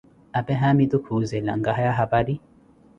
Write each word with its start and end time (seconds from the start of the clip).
apee 0.39 0.53
haamitu 0.61 0.97
kuuzela, 1.03 1.57
Nkahaya 1.59 1.91
haparini? 1.99 2.41